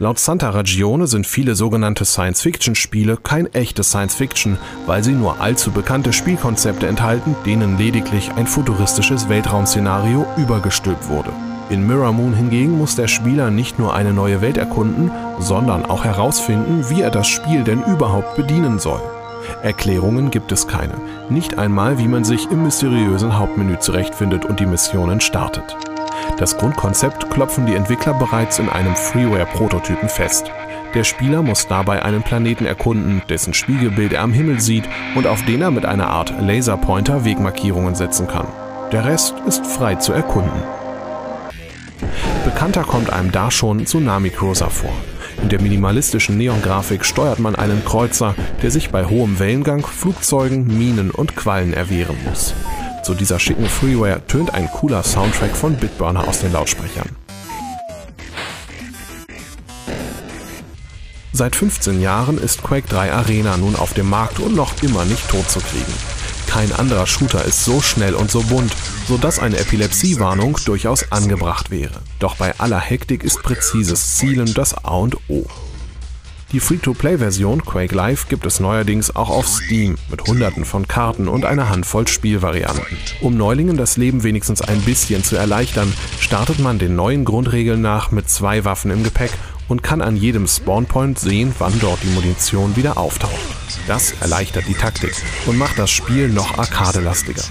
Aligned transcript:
Laut 0.00 0.18
Santa 0.18 0.50
Ragione 0.50 1.06
sind 1.06 1.24
viele 1.24 1.54
sogenannte 1.54 2.04
Science-Fiction-Spiele 2.04 3.16
kein 3.16 3.46
echtes 3.54 3.90
Science-Fiction, 3.90 4.58
weil 4.86 5.04
sie 5.04 5.12
nur 5.12 5.40
allzu 5.40 5.70
bekannte 5.70 6.12
Spielkonzepte 6.12 6.88
enthalten, 6.88 7.36
denen 7.46 7.78
lediglich 7.78 8.32
ein 8.32 8.48
futuristisches 8.48 9.28
Weltraumszenario 9.28 10.26
übergestülpt 10.36 11.08
wurde. 11.08 11.32
In 11.70 11.86
Mirror 11.86 12.12
Moon 12.12 12.34
hingegen 12.34 12.76
muss 12.76 12.96
der 12.96 13.06
Spieler 13.06 13.52
nicht 13.52 13.78
nur 13.78 13.94
eine 13.94 14.12
neue 14.12 14.40
Welt 14.40 14.56
erkunden, 14.56 15.12
sondern 15.38 15.84
auch 15.84 16.04
herausfinden, 16.04 16.90
wie 16.90 17.00
er 17.00 17.12
das 17.12 17.28
Spiel 17.28 17.62
denn 17.62 17.84
überhaupt 17.84 18.34
bedienen 18.34 18.80
soll. 18.80 19.00
Erklärungen 19.62 20.32
gibt 20.32 20.50
es 20.50 20.66
keine, 20.66 20.94
nicht 21.30 21.56
einmal 21.56 21.98
wie 21.98 22.08
man 22.08 22.24
sich 22.24 22.50
im 22.50 22.64
mysteriösen 22.64 23.38
Hauptmenü 23.38 23.78
zurechtfindet 23.78 24.44
und 24.44 24.58
die 24.58 24.66
Missionen 24.66 25.20
startet. 25.20 25.76
Das 26.38 26.56
Grundkonzept 26.56 27.30
klopfen 27.30 27.66
die 27.66 27.74
Entwickler 27.74 28.14
bereits 28.14 28.58
in 28.58 28.68
einem 28.68 28.96
Freeware-Prototypen 28.96 30.08
fest. 30.08 30.50
Der 30.94 31.04
Spieler 31.04 31.42
muss 31.42 31.66
dabei 31.66 32.02
einen 32.02 32.22
Planeten 32.22 32.66
erkunden, 32.66 33.22
dessen 33.28 33.52
Spiegelbild 33.52 34.12
er 34.12 34.22
am 34.22 34.32
Himmel 34.32 34.60
sieht 34.60 34.84
und 35.16 35.26
auf 35.26 35.44
den 35.44 35.62
er 35.62 35.70
mit 35.70 35.84
einer 35.84 36.08
Art 36.08 36.32
Laserpointer 36.40 37.24
Wegmarkierungen 37.24 37.94
setzen 37.94 38.28
kann. 38.28 38.46
Der 38.92 39.04
Rest 39.04 39.34
ist 39.46 39.66
frei 39.66 39.96
zu 39.96 40.12
erkunden. 40.12 40.62
Bekannter 42.44 42.84
kommt 42.84 43.10
einem 43.10 43.32
da 43.32 43.50
schon 43.50 43.86
Tsunami 43.86 44.30
Cruiser 44.30 44.70
vor. 44.70 44.92
In 45.42 45.48
der 45.48 45.60
minimalistischen 45.60 46.38
Neon-Grafik 46.38 47.04
steuert 47.04 47.38
man 47.38 47.56
einen 47.56 47.84
Kreuzer, 47.84 48.34
der 48.62 48.70
sich 48.70 48.90
bei 48.90 49.04
hohem 49.04 49.38
Wellengang 49.38 49.84
Flugzeugen, 49.84 50.66
Minen 50.66 51.10
und 51.10 51.34
Quallen 51.34 51.72
erwehren 51.72 52.16
muss. 52.24 52.54
Zu 53.04 53.12
dieser 53.12 53.38
schicken 53.38 53.68
Freeware 53.68 54.26
tönt 54.26 54.54
ein 54.54 54.66
cooler 54.70 55.02
Soundtrack 55.02 55.54
von 55.54 55.76
Bitburner 55.76 56.26
aus 56.26 56.38
den 56.38 56.52
Lautsprechern. 56.52 57.10
Seit 61.34 61.54
15 61.54 62.00
Jahren 62.00 62.38
ist 62.38 62.62
Quake 62.62 62.88
3 62.88 63.12
Arena 63.12 63.58
nun 63.58 63.76
auf 63.76 63.92
dem 63.92 64.08
Markt 64.08 64.38
und 64.38 64.54
noch 64.54 64.82
immer 64.82 65.04
nicht 65.04 65.28
tot 65.28 65.50
zu 65.50 65.58
kriegen. 65.58 65.92
Kein 66.46 66.72
anderer 66.72 67.06
Shooter 67.06 67.44
ist 67.44 67.64
so 67.64 67.82
schnell 67.82 68.14
und 68.14 68.30
so 68.30 68.40
bunt, 68.40 68.72
sodass 69.06 69.38
eine 69.38 69.58
Epilepsiewarnung 69.58 70.58
durchaus 70.64 71.12
angebracht 71.12 71.70
wäre. 71.70 72.00
Doch 72.20 72.36
bei 72.36 72.58
aller 72.58 72.80
Hektik 72.80 73.22
ist 73.22 73.42
präzises 73.42 74.16
Zielen 74.16 74.54
das 74.54 74.82
A 74.82 74.94
und 74.94 75.18
O. 75.28 75.44
Die 76.52 76.60
Free-to-Play-Version 76.60 77.64
Quake 77.64 77.94
Live 77.94 78.28
gibt 78.28 78.46
es 78.46 78.60
neuerdings 78.60 79.14
auch 79.16 79.30
auf 79.30 79.48
Steam 79.48 79.96
mit 80.10 80.22
hunderten 80.26 80.64
von 80.64 80.86
Karten 80.86 81.26
und 81.26 81.44
einer 81.44 81.68
Handvoll 81.68 82.06
Spielvarianten. 82.06 82.84
Um 83.20 83.36
Neulingen 83.36 83.76
das 83.76 83.96
Leben 83.96 84.22
wenigstens 84.22 84.62
ein 84.62 84.80
bisschen 84.82 85.24
zu 85.24 85.36
erleichtern, 85.36 85.92
startet 86.20 86.60
man 86.60 86.78
den 86.78 86.94
neuen 86.94 87.24
Grundregeln 87.24 87.80
nach 87.80 88.12
mit 88.12 88.30
zwei 88.30 88.64
Waffen 88.64 88.90
im 88.90 89.02
Gepäck 89.02 89.32
und 89.68 89.82
kann 89.82 90.02
an 90.02 90.16
jedem 90.16 90.46
Spawnpoint 90.46 91.18
sehen, 91.18 91.54
wann 91.58 91.78
dort 91.80 92.02
die 92.02 92.14
Munition 92.14 92.76
wieder 92.76 92.98
auftaucht. 92.98 93.32
Das 93.86 94.12
erleichtert 94.20 94.68
die 94.68 94.74
Taktik 94.74 95.14
und 95.46 95.58
macht 95.58 95.78
das 95.78 95.90
Spiel 95.90 96.28
noch 96.28 96.58
arcadelastiger. 96.58 97.42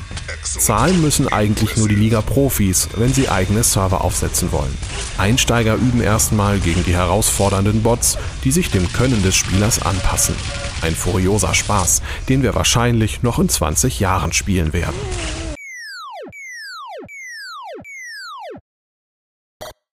Zahlen 0.43 1.01
müssen 1.01 1.27
eigentlich 1.27 1.75
nur 1.77 1.87
die 1.87 1.95
Liga-Profis, 1.95 2.89
wenn 2.95 3.13
sie 3.13 3.29
eigene 3.29 3.63
Server 3.63 4.01
aufsetzen 4.01 4.51
wollen. 4.51 4.77
Einsteiger 5.17 5.75
üben 5.75 6.01
erstmal 6.01 6.59
gegen 6.59 6.83
die 6.83 6.95
herausfordernden 6.95 7.83
Bots, 7.83 8.17
die 8.43 8.51
sich 8.51 8.71
dem 8.71 8.91
Können 8.93 9.21
des 9.23 9.35
Spielers 9.35 9.81
anpassen. 9.81 10.35
Ein 10.81 10.95
furioser 10.95 11.53
Spaß, 11.53 12.01
den 12.29 12.43
wir 12.43 12.55
wahrscheinlich 12.55 13.23
noch 13.23 13.39
in 13.39 13.49
20 13.49 13.99
Jahren 13.99 14.33
spielen 14.33 14.73
werden. 14.73 14.95